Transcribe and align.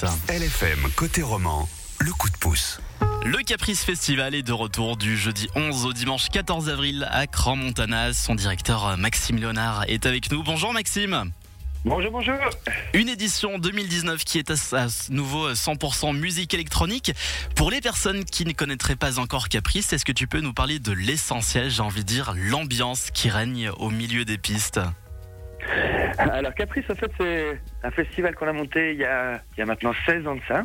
Caprice. 0.00 0.18
LFM 0.28 0.90
côté 0.96 1.22
roman, 1.22 1.68
le 1.98 2.12
coup 2.12 2.30
de 2.30 2.36
pouce. 2.36 2.80
Le 3.24 3.36
Caprice 3.44 3.84
Festival 3.84 4.34
est 4.34 4.42
de 4.42 4.52
retour 4.52 4.96
du 4.96 5.16
jeudi 5.16 5.46
11 5.54 5.84
au 5.84 5.92
dimanche 5.92 6.30
14 6.30 6.70
avril 6.70 7.06
à 7.10 7.26
Cran-Montana. 7.26 8.14
Son 8.14 8.34
directeur 8.34 8.96
Maxime 8.96 9.36
Léonard 9.36 9.84
est 9.88 10.06
avec 10.06 10.30
nous. 10.32 10.42
Bonjour 10.42 10.72
Maxime. 10.72 11.30
Bonjour, 11.84 12.12
bonjour. 12.12 12.36
Une 12.94 13.08
édition 13.08 13.58
2019 13.58 14.24
qui 14.24 14.38
est 14.38 14.50
à, 14.50 14.54
à 14.84 14.86
nouveau 15.10 15.52
100% 15.52 16.16
musique 16.16 16.54
électronique. 16.54 17.12
Pour 17.54 17.70
les 17.70 17.82
personnes 17.82 18.24
qui 18.24 18.46
ne 18.46 18.52
connaîtraient 18.52 18.96
pas 18.96 19.18
encore 19.18 19.48
Caprice, 19.48 19.92
est-ce 19.92 20.04
que 20.06 20.12
tu 20.12 20.26
peux 20.26 20.40
nous 20.40 20.54
parler 20.54 20.78
de 20.78 20.92
l'essentiel, 20.92 21.70
j'ai 21.70 21.82
envie 21.82 22.04
de 22.04 22.08
dire, 22.08 22.34
l'ambiance 22.36 23.10
qui 23.12 23.28
règne 23.28 23.70
au 23.78 23.90
milieu 23.90 24.24
des 24.24 24.38
pistes? 24.38 24.80
Alors 26.20 26.54
Caprice, 26.54 26.84
en 26.90 26.94
fait, 26.94 27.10
c'est 27.18 27.60
un 27.82 27.90
festival 27.90 28.34
qu'on 28.34 28.48
a 28.48 28.52
monté 28.52 28.92
il 28.92 28.98
y 28.98 29.04
a, 29.04 29.40
maintenant 29.58 29.92
16 30.06 30.26
ans 30.26 30.34
de 30.34 30.42
ça. 30.46 30.64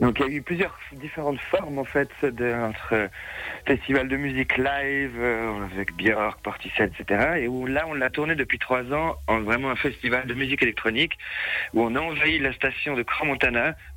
Donc 0.00 0.18
il 0.18 0.26
y 0.26 0.34
a 0.34 0.38
eu 0.38 0.42
plusieurs 0.42 0.76
différentes 0.92 1.40
formes 1.40 1.78
en 1.78 1.84
fait 1.84 2.08
de, 2.24 2.52
entre 2.52 3.08
festival 3.66 4.08
de 4.08 4.16
musique 4.16 4.56
live 4.56 5.14
euh, 5.16 5.64
avec 5.72 5.94
Björk, 5.94 6.40
Portishead, 6.42 6.92
etc. 6.98 7.36
Et 7.42 7.48
où 7.48 7.66
là 7.66 7.84
on 7.86 7.94
l'a 7.94 8.10
tourné 8.10 8.34
depuis 8.34 8.58
trois 8.58 8.82
ans 8.92 9.16
en 9.28 9.42
vraiment 9.42 9.70
un 9.70 9.76
festival 9.76 10.26
de 10.26 10.34
musique 10.34 10.62
électronique 10.62 11.16
où 11.72 11.82
on 11.82 11.94
a 11.94 12.00
envahi 12.00 12.38
la 12.40 12.52
station 12.52 12.94
de 12.94 13.02
Grand 13.02 13.36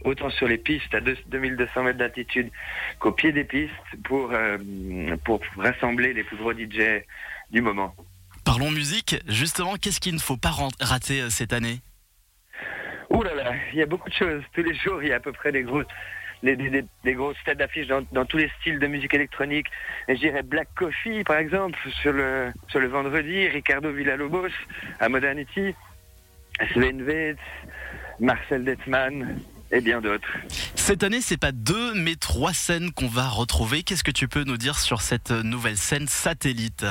autant 0.04 0.30
sur 0.30 0.48
les 0.48 0.58
pistes 0.60 0.94
à 0.94 1.00
2200 1.00 1.84
mètres 1.84 1.98
d'altitude 1.98 2.52
qu'au 3.00 3.14
pied 3.14 3.32
des 3.32 3.46
pistes 3.46 3.74
pour 4.04 4.30
euh, 4.34 4.58
pour 5.24 5.42
rassembler 5.58 6.14
les 6.14 6.24
plus 6.24 6.38
gros 6.38 6.54
DJ 6.54 7.04
du 7.52 7.62
moment. 7.62 7.96
Parlons 8.58 8.72
musique, 8.72 9.18
justement, 9.28 9.76
qu'est-ce 9.76 10.00
qu'il 10.00 10.16
ne 10.16 10.20
faut 10.20 10.36
pas 10.36 10.52
rater 10.82 11.22
euh, 11.22 11.30
cette 11.30 11.54
année? 11.54 11.80
Ouh 13.12 13.22
là 13.22 13.36
là, 13.36 13.54
il 13.72 13.78
y 13.78 13.84
a 13.84 13.86
beaucoup 13.86 14.10
de 14.10 14.16
choses. 14.16 14.42
Tous 14.52 14.64
les 14.64 14.74
jours, 14.74 15.04
il 15.04 15.10
y 15.10 15.14
a 15.14 15.18
à 15.18 15.20
peu 15.20 15.32
près 15.32 15.52
des 15.52 15.62
grosses, 15.62 15.86
des, 16.42 16.56
des, 16.56 16.84
des 17.04 17.14
grosses 17.14 17.38
têtes 17.46 17.60
d'affiches 17.60 17.86
dans, 17.86 18.04
dans, 18.12 18.26
tous 18.26 18.38
les 18.38 18.50
styles 18.60 18.80
de 18.80 18.88
musique 18.88 19.14
électronique. 19.14 19.68
Et 20.08 20.16
je 20.16 20.22
dirais 20.22 20.42
Black 20.42 20.70
Coffee, 20.76 21.24
par 21.24 21.38
exemple, 21.38 21.78
sur 22.02 22.12
le, 22.12 22.52
sur 22.70 22.80
le 22.80 22.88
vendredi, 22.88 23.48
Ricardo 23.48 23.92
Villalobos 23.92 24.50
à 25.00 25.08
Modernity, 25.08 25.76
Sven 26.74 27.04
Vetz, 27.04 27.38
Marcel 28.20 28.64
Detman 28.64 29.40
et 29.72 29.82
bien 29.82 30.02
d'autres. 30.02 30.36
Cette 30.74 31.04
année, 31.04 31.22
c'est 31.22 31.38
pas 31.38 31.52
deux, 31.52 31.94
mais 31.94 32.16
trois 32.16 32.54
scènes 32.54 32.92
qu'on 32.92 33.08
va 33.08 33.28
retrouver. 33.28 33.84
Qu'est-ce 33.84 34.04
que 34.04 34.10
tu 34.10 34.28
peux 34.28 34.46
nous 34.46 34.58
dire 34.58 34.80
sur 34.80 35.02
cette 35.02 35.30
nouvelle 35.30 35.78
scène 35.78 36.08
satellite? 36.08 36.88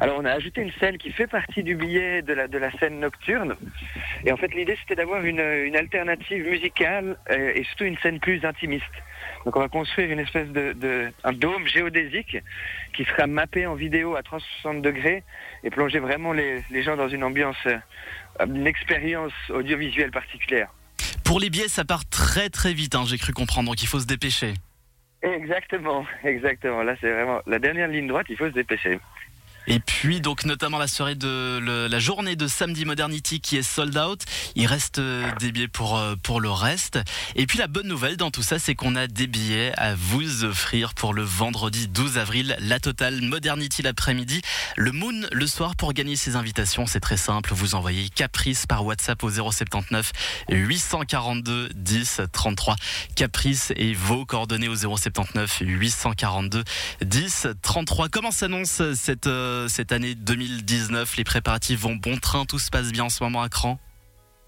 Alors 0.00 0.18
on 0.18 0.24
a 0.24 0.30
ajouté 0.30 0.60
une 0.60 0.70
scène 0.78 0.96
qui 0.96 1.10
fait 1.10 1.26
partie 1.26 1.64
du 1.64 1.74
billet 1.74 2.22
de 2.22 2.32
la, 2.32 2.46
de 2.46 2.56
la 2.56 2.70
scène 2.78 3.00
nocturne. 3.00 3.56
Et 4.24 4.30
en 4.30 4.36
fait 4.36 4.54
l'idée 4.54 4.76
c'était 4.80 4.94
d'avoir 4.94 5.24
une, 5.24 5.40
une 5.40 5.76
alternative 5.76 6.48
musicale 6.48 7.16
euh, 7.30 7.52
et 7.54 7.64
surtout 7.64 7.84
une 7.84 7.98
scène 7.98 8.20
plus 8.20 8.44
intimiste. 8.44 8.84
Donc 9.44 9.56
on 9.56 9.60
va 9.60 9.68
construire 9.68 10.10
une 10.10 10.20
espèce 10.20 10.48
de, 10.48 10.72
de 10.72 11.12
un 11.24 11.32
dôme 11.32 11.66
géodésique 11.66 12.38
qui 12.92 13.04
sera 13.04 13.26
mappé 13.26 13.66
en 13.66 13.74
vidéo 13.74 14.14
à 14.14 14.22
360 14.22 14.82
degrés 14.82 15.24
et 15.64 15.70
plonger 15.70 15.98
vraiment 15.98 16.32
les, 16.32 16.62
les 16.70 16.82
gens 16.84 16.96
dans 16.96 17.08
une 17.08 17.24
ambiance, 17.24 17.56
euh, 17.66 17.78
une 18.46 18.68
expérience 18.68 19.32
audiovisuelle 19.50 20.12
particulière. 20.12 20.72
Pour 21.24 21.40
les 21.40 21.50
billets 21.50 21.68
ça 21.68 21.84
part 21.84 22.08
très 22.08 22.50
très 22.50 22.72
vite, 22.72 22.94
hein, 22.94 23.02
j'ai 23.04 23.18
cru 23.18 23.32
comprendre, 23.32 23.70
donc 23.70 23.82
il 23.82 23.88
faut 23.88 23.98
se 23.98 24.06
dépêcher. 24.06 24.54
Exactement, 25.22 26.06
exactement. 26.24 26.84
Là 26.84 26.94
c'est 27.00 27.10
vraiment 27.10 27.40
la 27.48 27.58
dernière 27.58 27.88
ligne 27.88 28.06
droite, 28.06 28.26
il 28.30 28.36
faut 28.36 28.46
se 28.46 28.54
dépêcher. 28.54 29.00
Et 29.68 29.80
puis 29.80 30.20
donc 30.20 30.44
notamment 30.44 30.78
la 30.78 30.88
soirée 30.88 31.14
de 31.14 31.58
le, 31.58 31.86
la 31.86 31.98
journée 31.98 32.36
de 32.36 32.46
samedi 32.46 32.86
Modernity 32.86 33.40
qui 33.40 33.58
est 33.58 33.62
sold 33.62 33.96
out. 33.98 34.24
Il 34.56 34.66
reste 34.66 34.98
des 34.98 35.52
billets 35.52 35.68
pour 35.68 36.00
pour 36.22 36.40
le 36.40 36.50
reste. 36.50 36.98
Et 37.36 37.46
puis 37.46 37.58
la 37.58 37.66
bonne 37.66 37.86
nouvelle 37.86 38.16
dans 38.16 38.30
tout 38.30 38.42
ça, 38.42 38.58
c'est 38.58 38.74
qu'on 38.74 38.96
a 38.96 39.06
des 39.06 39.26
billets 39.26 39.72
à 39.76 39.94
vous 39.94 40.44
offrir 40.44 40.94
pour 40.94 41.12
le 41.12 41.22
vendredi 41.22 41.86
12 41.86 42.16
avril, 42.16 42.56
la 42.60 42.80
totale 42.80 43.20
Modernity 43.20 43.82
l'après-midi, 43.82 44.40
le 44.76 44.90
Moon 44.90 45.26
le 45.30 45.46
soir 45.46 45.76
pour 45.76 45.92
gagner 45.92 46.16
ces 46.16 46.34
invitations. 46.34 46.86
C'est 46.86 47.00
très 47.00 47.18
simple, 47.18 47.52
vous 47.52 47.74
envoyez 47.74 48.08
Caprice 48.08 48.66
par 48.66 48.86
WhatsApp 48.86 49.22
au 49.22 49.30
079 49.30 50.12
842 50.48 51.68
10 51.74 52.22
33 52.32 52.76
Caprice 53.14 53.72
et 53.76 53.92
vos 53.92 54.24
coordonnées 54.24 54.68
au 54.68 54.76
079 54.76 55.58
842 55.60 56.64
10 57.02 57.48
33. 57.60 58.08
Comment 58.08 58.30
s'annonce 58.30 58.82
cette 58.94 59.28
cette 59.66 59.90
année 59.90 60.14
2019 60.14 61.16
Les 61.16 61.24
préparatifs 61.24 61.80
vont 61.80 61.96
bon 61.96 62.16
train, 62.18 62.44
tout 62.44 62.58
se 62.58 62.70
passe 62.70 62.92
bien 62.92 63.04
en 63.04 63.08
ce 63.08 63.24
moment 63.24 63.42
à 63.42 63.48
Cran? 63.48 63.80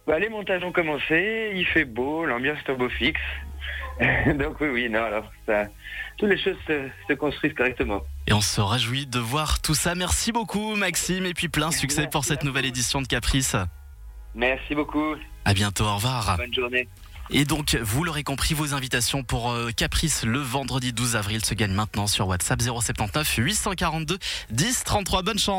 Bah, 0.06 0.18
Les 0.18 0.28
montages 0.28 0.62
ont 0.62 0.72
commencé, 0.72 1.52
il 1.54 1.66
fait 1.66 1.84
beau, 1.84 2.24
l'ambiance 2.24 2.58
est 2.66 2.70
au 2.70 2.76
beau 2.76 2.88
fixe. 2.88 3.20
Donc 4.26 4.60
oui, 4.60 4.68
oui, 4.68 4.88
non, 4.88 5.02
alors 5.02 5.30
ça, 5.46 5.64
toutes 6.16 6.30
les 6.30 6.38
choses 6.38 6.56
se, 6.66 6.88
se, 7.08 7.14
construisent 7.14 7.54
correctement. 7.54 8.02
Et 8.26 8.32
on 8.32 8.40
se 8.40 8.60
réjouit 8.60 9.06
de 9.06 9.18
voir 9.18 9.60
tout 9.60 9.74
ça. 9.74 9.94
Merci 9.94 10.32
beaucoup 10.32 10.76
Maxime 10.76 11.26
et 11.26 11.34
puis 11.34 11.48
plein 11.48 11.70
succès 11.70 12.02
Merci 12.02 12.10
pour 12.10 12.24
cette 12.24 12.44
nouvelle 12.44 12.66
édition 12.66 13.02
de 13.02 13.06
Caprice. 13.06 13.56
Merci 14.34 14.74
beaucoup. 14.74 15.16
À 15.44 15.54
bientôt, 15.54 15.84
au 15.84 15.94
revoir. 15.96 16.36
Bonne 16.36 16.54
journée. 16.54 16.88
Et 17.32 17.44
donc, 17.44 17.76
vous 17.80 18.02
l'aurez 18.02 18.24
compris, 18.24 18.54
vos 18.54 18.74
invitations 18.74 19.22
pour 19.22 19.52
euh, 19.52 19.70
Caprice 19.70 20.24
le 20.24 20.40
vendredi 20.40 20.92
12 20.92 21.14
avril 21.14 21.44
se 21.44 21.54
gagnent 21.54 21.74
maintenant 21.74 22.08
sur 22.08 22.26
WhatsApp 22.26 22.60
079 22.60 23.36
842 23.36 24.18
10 24.50 24.84
33. 24.84 25.22
Bonne 25.22 25.38
chance. 25.38 25.48